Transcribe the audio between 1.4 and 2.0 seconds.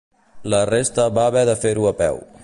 de fer-ho a